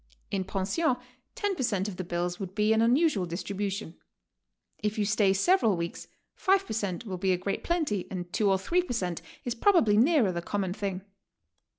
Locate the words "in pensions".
0.31-0.97